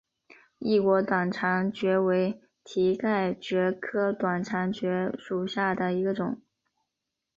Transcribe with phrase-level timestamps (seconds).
[0.57, 6.41] 异果短肠蕨为蹄盖蕨科短肠蕨属下的一个种。